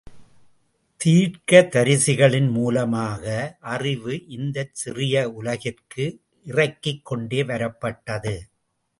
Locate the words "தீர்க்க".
0.99-1.59